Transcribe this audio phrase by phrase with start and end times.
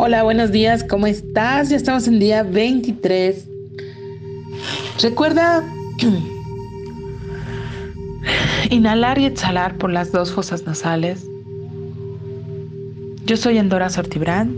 [0.00, 1.70] Hola, buenos días, ¿cómo estás?
[1.70, 3.48] Ya estamos en día 23.
[5.02, 5.64] Recuerda
[8.70, 11.26] inhalar y exhalar por las dos fosas nasales.
[13.26, 14.56] Yo soy Endora Sortibrán.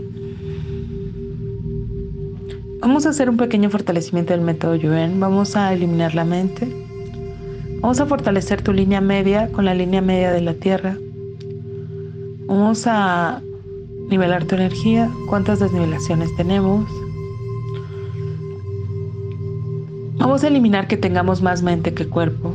[2.81, 5.19] Vamos a hacer un pequeño fortalecimiento del método Yuen.
[5.19, 6.71] Vamos a eliminar la mente.
[7.79, 10.99] Vamos a fortalecer tu línea media con la línea media de la Tierra.
[12.45, 13.41] Vamos a
[14.11, 16.85] nivelar tu energía, cuántas desnivelaciones tenemos.
[20.17, 22.53] Vamos a eliminar que tengamos más mente que cuerpo.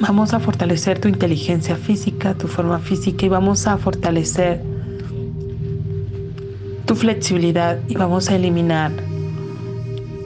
[0.00, 4.60] Vamos a fortalecer tu inteligencia física, tu forma física y vamos a fortalecer
[6.86, 8.92] tu flexibilidad y vamos a eliminar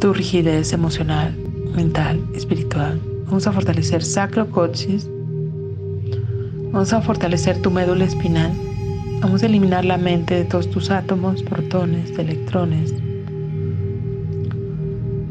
[0.00, 1.34] tu rigidez emocional,
[1.74, 3.00] mental, espiritual.
[3.26, 5.08] Vamos a fortalecer sacro coxis
[6.72, 8.52] Vamos a fortalecer tu médula espinal.
[9.20, 12.92] Vamos a eliminar la mente de todos tus átomos, protones, electrones.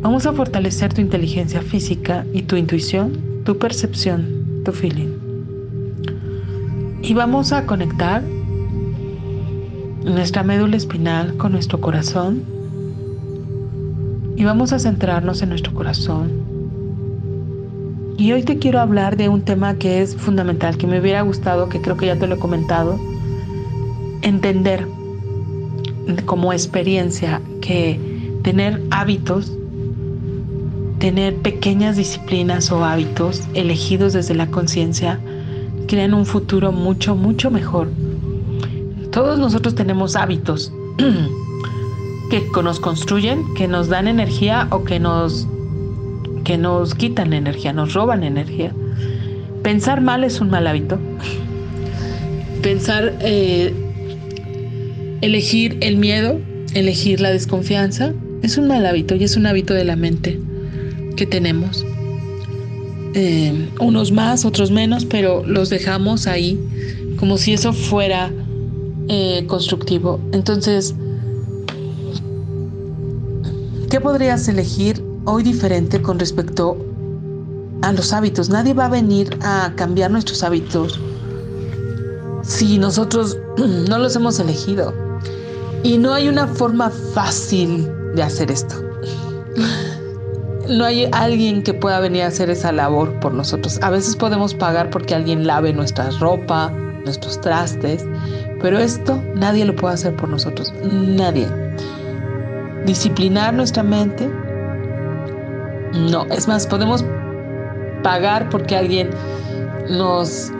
[0.02, 5.12] Vamos a fortalecer tu inteligencia física y tu intuición, tu percepción, tu feeling.
[7.02, 8.24] Y vamos a conectar
[10.04, 12.44] nuestra médula espinal con nuestro corazón.
[14.36, 16.55] Y vamos a centrarnos en nuestro corazón
[18.18, 21.68] y hoy te quiero hablar de un tema que es fundamental, que me hubiera gustado,
[21.68, 22.98] que creo que ya te lo he comentado,
[24.22, 24.88] entender
[26.26, 28.00] como experiencia que
[28.44, 29.52] tener hábitos,
[31.00, 35.20] tener pequeñas disciplinas o hábitos elegidos desde la conciencia,
[35.88, 37.90] crean un futuro mucho, mucho mejor.
[39.12, 40.72] Todos nosotros tenemos hábitos
[42.30, 45.48] que nos construyen, que nos dan energía o que nos
[46.46, 48.72] que nos quitan energía, nos roban energía.
[49.64, 50.98] Pensar mal es un mal hábito.
[52.62, 53.74] Pensar, eh,
[55.22, 56.40] elegir el miedo,
[56.74, 60.40] elegir la desconfianza, es un mal hábito y es un hábito de la mente
[61.18, 61.84] que tenemos.
[63.16, 66.60] Eh, unos más, otros menos, pero los dejamos ahí
[67.18, 68.32] como si eso fuera
[69.08, 70.20] eh, constructivo.
[70.32, 70.94] Entonces,
[73.90, 76.78] ¿qué podrías elegir hoy diferente con respecto
[77.82, 78.50] a los hábitos.
[78.50, 81.00] Nadie va a venir a cambiar nuestros hábitos
[82.44, 84.94] si nosotros no los hemos elegido.
[85.84, 88.76] Y no hay una forma fácil de hacer esto.
[90.68, 93.78] No hay alguien que pueda venir a hacer esa labor por nosotros.
[93.84, 96.72] A veces podemos pagar porque alguien lave nuestra ropa,
[97.04, 98.04] nuestros trastes,
[98.62, 100.74] pero esto nadie lo puede hacer por nosotros.
[100.92, 101.48] Nadie.
[102.88, 104.28] Disciplinar nuestra mente,
[105.96, 107.04] no, es más, podemos
[108.04, 109.10] pagar porque alguien
[109.90, 110.52] nos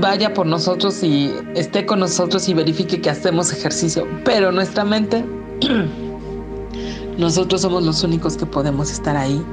[0.00, 5.24] vaya por nosotros y esté con nosotros y verifique que hacemos ejercicio, pero nuestra mente,
[7.18, 9.44] nosotros somos los únicos que podemos estar ahí,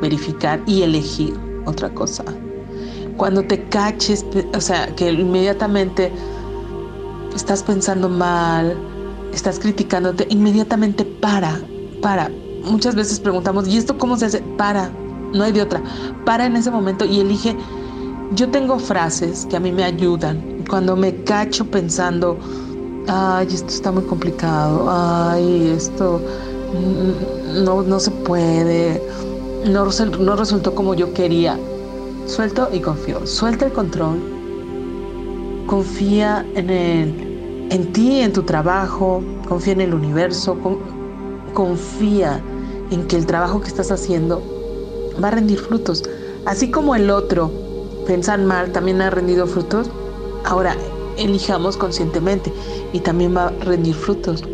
[0.00, 1.34] verificar y elegir
[1.64, 2.24] otra cosa.
[3.16, 6.12] Cuando te caches, o sea, que inmediatamente
[7.34, 8.76] estás pensando mal,
[9.32, 11.60] estás criticándote, inmediatamente para,
[12.02, 12.30] para,
[12.66, 14.40] muchas veces preguntamos, ¿y esto cómo se hace?
[14.56, 14.90] Para,
[15.32, 15.82] no hay de otra.
[16.24, 17.56] Para en ese momento y elige.
[18.34, 20.64] Yo tengo frases que a mí me ayudan.
[20.68, 22.36] Cuando me cacho pensando,
[23.08, 26.20] ay, esto está muy complicado, ay, esto
[27.64, 29.00] no, no se puede,
[29.64, 29.86] no,
[30.18, 31.58] no resultó como yo quería.
[32.26, 33.24] Suelto y confío.
[33.26, 34.18] Suelta el control.
[35.66, 39.22] Confía en, el, en ti, en tu trabajo.
[39.48, 40.58] Confía en el universo.
[41.54, 42.42] confía
[42.90, 44.42] en que el trabajo que estás haciendo
[45.22, 46.02] va a rendir frutos.
[46.44, 47.50] Así como el otro,
[48.06, 49.90] pensar mal, también ha rendido frutos,
[50.44, 50.76] ahora
[51.16, 52.52] elijamos conscientemente
[52.92, 54.44] y también va a rendir frutos.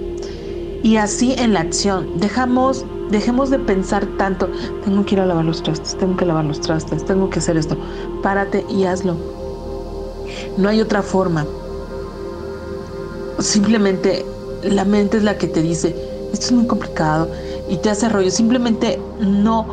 [0.83, 4.49] Y así en la acción, dejamos, dejemos de pensar tanto,
[4.85, 7.57] tengo que ir a lavar los trastes, tengo que lavar los trastes, tengo que hacer
[7.57, 7.77] esto.
[8.23, 9.17] Párate y hazlo.
[10.57, 11.47] No hay otra forma.
[13.39, 14.25] Simplemente
[14.63, 15.95] la mente es la que te dice,
[16.33, 17.29] esto es muy complicado,
[17.73, 18.31] y te hace rollo.
[18.31, 19.67] Simplemente no,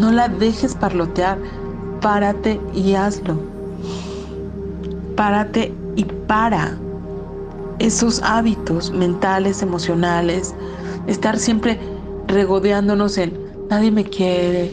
[0.00, 1.38] no la dejes parlotear.
[2.00, 3.36] Párate y hazlo.
[5.14, 6.78] Párate y para.
[7.78, 10.54] Esos hábitos mentales, emocionales,
[11.06, 11.78] estar siempre
[12.28, 13.38] regodeándonos en
[13.68, 14.72] nadie me quiere,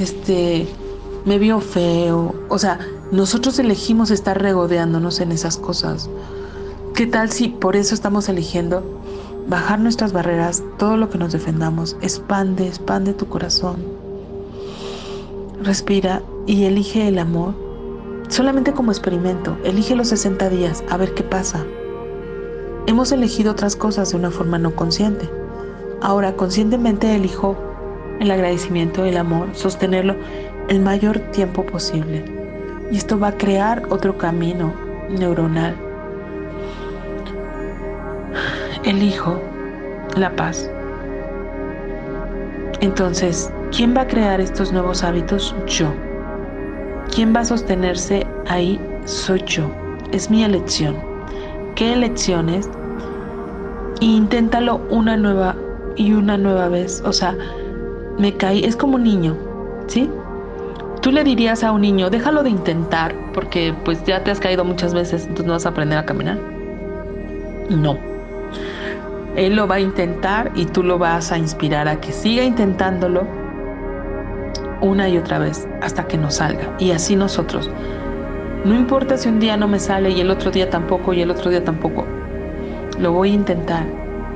[0.00, 0.66] este,
[1.24, 2.34] me vio feo.
[2.48, 2.80] O sea,
[3.12, 6.10] nosotros elegimos estar regodeándonos en esas cosas.
[6.94, 8.95] ¿Qué tal si por eso estamos eligiendo
[9.48, 13.76] bajar nuestras barreras, todo lo que nos defendamos, expande, expande tu corazón.
[15.62, 17.66] Respira y elige el amor
[18.28, 21.64] Solamente como experimento, elige los 60 días a ver qué pasa.
[22.86, 25.30] Hemos elegido otras cosas de una forma no consciente.
[26.02, 27.56] Ahora conscientemente elijo
[28.18, 30.16] el agradecimiento, el amor, sostenerlo
[30.68, 32.24] el mayor tiempo posible.
[32.90, 34.74] Y esto va a crear otro camino
[35.08, 35.76] neuronal.
[38.86, 39.42] Elijo
[40.16, 40.70] la paz.
[42.80, 45.56] Entonces, ¿quién va a crear estos nuevos hábitos?
[45.66, 45.92] Yo.
[47.12, 48.80] ¿Quién va a sostenerse ahí?
[49.04, 49.68] Soy yo.
[50.12, 50.96] Es mi elección.
[51.74, 52.70] ¿Qué elecciones?
[53.98, 55.56] Inténtalo una nueva
[55.96, 57.02] y una nueva vez.
[57.04, 57.36] O sea,
[58.18, 58.62] me caí.
[58.64, 59.36] Es como un niño,
[59.88, 60.08] ¿sí?
[61.02, 64.64] Tú le dirías a un niño, déjalo de intentar, porque pues ya te has caído
[64.64, 66.38] muchas veces, entonces no vas a aprender a caminar.
[67.68, 68.15] No.
[69.36, 73.26] Él lo va a intentar y tú lo vas a inspirar a que siga intentándolo
[74.80, 76.74] una y otra vez hasta que nos salga.
[76.78, 77.70] Y así nosotros.
[78.64, 81.30] No importa si un día no me sale y el otro día tampoco y el
[81.30, 82.04] otro día tampoco.
[82.98, 83.86] Lo voy a intentar,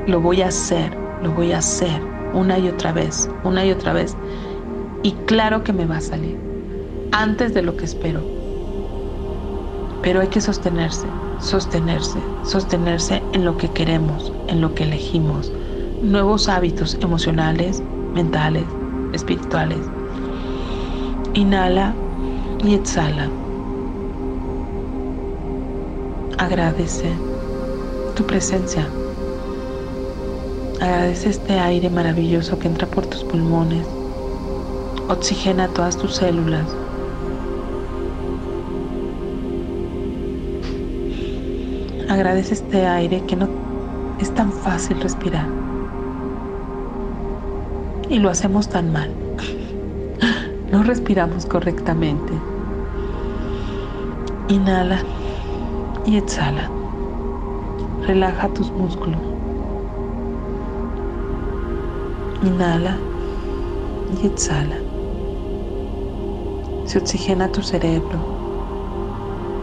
[0.06, 2.00] lo voy a hacer, lo voy a hacer
[2.32, 4.16] una y otra vez, una y otra vez.
[5.02, 6.38] Y claro que me va a salir,
[7.12, 8.20] antes de lo que espero.
[10.02, 11.06] Pero hay que sostenerse,
[11.40, 15.52] sostenerse, sostenerse en lo que queremos, en lo que elegimos.
[16.02, 17.82] Nuevos hábitos emocionales,
[18.14, 18.64] mentales,
[19.12, 19.78] espirituales.
[21.34, 21.94] Inhala
[22.62, 23.30] y exhala.
[26.38, 27.12] Agradece
[28.14, 28.88] tu presencia.
[30.80, 33.86] Agradece este aire maravilloso que entra por tus pulmones.
[35.08, 36.66] Oxigena todas tus células.
[42.10, 43.48] Agradece este aire que no
[44.18, 45.46] es tan fácil respirar.
[48.08, 49.14] Y lo hacemos tan mal.
[50.72, 52.32] No respiramos correctamente.
[54.48, 55.06] Inhala
[56.04, 56.68] y exhala.
[58.02, 59.20] Relaja tus músculos.
[62.42, 62.98] Inhala
[64.20, 64.82] y exhala.
[66.86, 68.18] Se oxigena tu cerebro,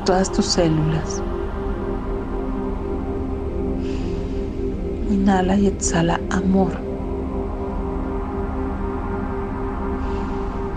[0.06, 1.22] todas tus células.
[5.10, 6.82] Inhala y exhala amor.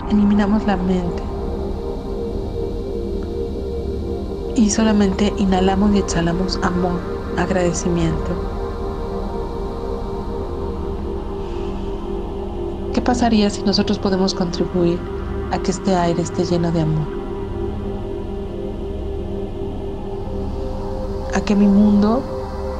[0.09, 1.23] Eliminamos la mente.
[4.55, 6.99] Y solamente inhalamos y exhalamos amor,
[7.37, 8.31] agradecimiento.
[12.93, 14.99] ¿Qué pasaría si nosotros podemos contribuir
[15.51, 17.07] a que este aire esté lleno de amor?
[21.33, 22.23] A que mi mundo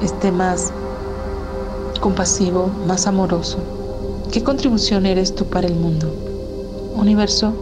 [0.02, 0.74] esté más
[2.02, 3.60] compasivo, más amoroso.
[4.32, 6.14] ¿Qué contribución eres tú para el mundo?
[6.96, 7.54] Universo,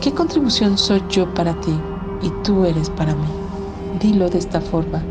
[0.00, 1.76] ¿qué contribución soy yo para ti
[2.22, 3.26] y tú eres para mí?
[4.00, 5.02] Dilo de esta forma.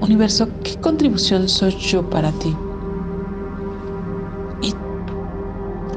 [0.00, 2.56] Universo, ¿qué contribución soy yo para ti?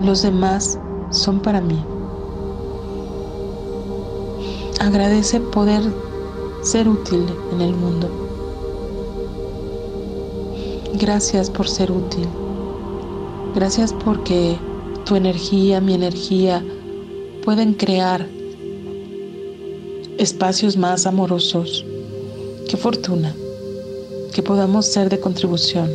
[0.02, 0.80] Los demás
[1.10, 1.84] son para mí.
[4.80, 5.82] Agradece poder
[6.62, 8.27] ser útil en el mundo.
[10.94, 12.28] Gracias por ser útil.
[13.56, 14.58] Gracias porque
[15.06, 16.64] tu energía, mi energía
[17.44, 18.28] pueden crear
[20.18, 21.86] espacios más amorosos.
[22.70, 23.34] Qué fortuna
[24.34, 25.90] que podamos ser de contribución.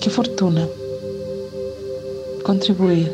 [0.00, 0.66] Qué fortuna
[2.42, 3.12] contribuir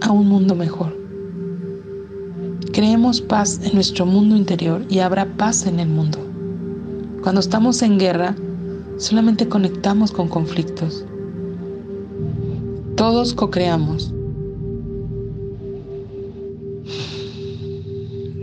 [0.00, 0.96] a un mundo mejor.
[2.72, 6.27] Creemos paz en nuestro mundo interior y habrá paz en el mundo.
[7.28, 8.34] Cuando estamos en guerra,
[8.96, 11.04] solamente conectamos con conflictos.
[12.96, 14.14] Todos co-creamos.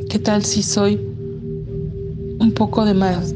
[0.08, 0.98] ¿Qué tal si soy
[2.40, 3.34] un poco de más?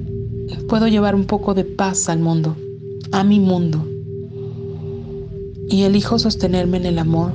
[0.67, 2.55] Puedo llevar un poco de paz al mundo,
[3.11, 3.83] a mi mundo
[5.67, 7.31] y elijo sostenerme en el amor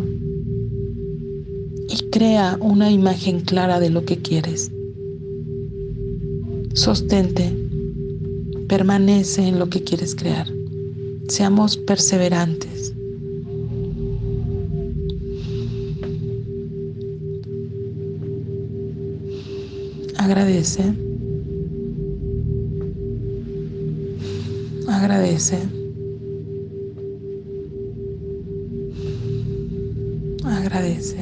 [1.88, 4.70] y crea una imagen clara de lo que quieres.
[6.74, 7.63] Sostente,
[8.76, 10.48] permanece en lo que quieres crear.
[11.28, 12.92] Seamos perseverantes.
[20.18, 20.82] Agradece.
[24.88, 25.58] Agradece.
[30.44, 31.18] agradece.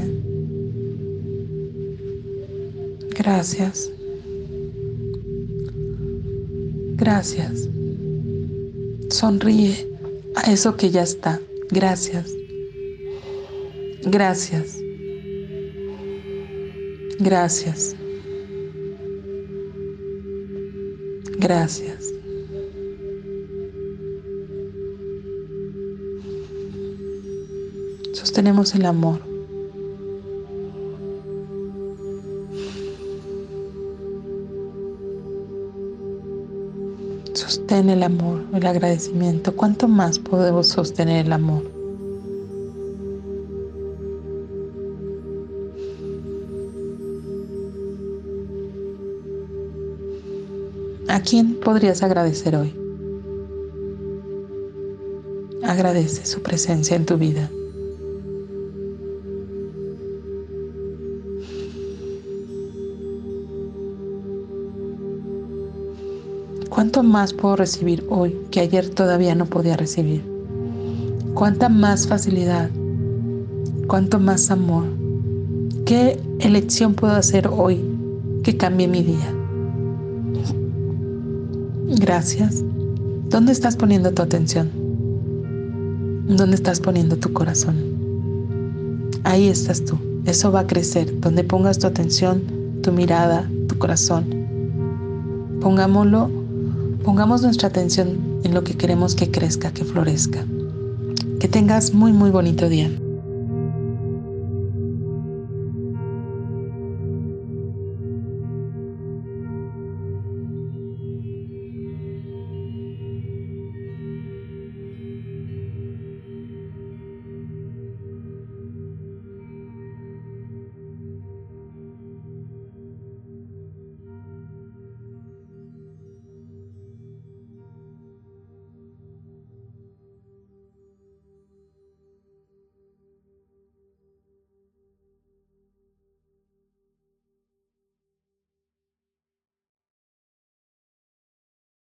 [3.10, 3.92] Gracias.
[7.02, 7.68] Gracias.
[9.10, 9.88] Sonríe
[10.36, 11.40] a eso que ya está.
[11.68, 12.30] Gracias.
[14.04, 14.78] Gracias.
[17.18, 17.96] Gracias.
[21.38, 22.14] Gracias.
[28.12, 29.31] Sostenemos el amor.
[37.72, 39.56] Sostén el amor, el agradecimiento.
[39.56, 41.62] ¿Cuánto más podemos sostener el amor?
[51.08, 52.74] ¿A quién podrías agradecer hoy?
[55.62, 57.48] Agradece su presencia en tu vida.
[66.82, 70.20] ¿Cuánto más puedo recibir hoy que ayer todavía no podía recibir?
[71.32, 72.70] ¿Cuánta más facilidad?
[73.86, 74.86] ¿Cuánto más amor?
[75.86, 77.80] ¿Qué elección puedo hacer hoy
[78.42, 79.32] que cambie mi día?
[82.00, 82.64] Gracias.
[83.28, 84.68] ¿Dónde estás poniendo tu atención?
[86.26, 87.76] ¿Dónde estás poniendo tu corazón?
[89.22, 89.96] Ahí estás tú.
[90.24, 91.20] Eso va a crecer.
[91.20, 92.42] Donde pongas tu atención,
[92.82, 94.26] tu mirada, tu corazón.
[95.60, 96.41] Pongámoslo,
[97.02, 100.44] pongamos nuestra atención en lo que queremos que crezca, que florezca.
[101.40, 102.90] Que tengas muy, muy bonito día.